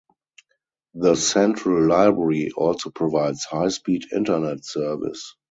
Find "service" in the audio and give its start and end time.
4.65-5.35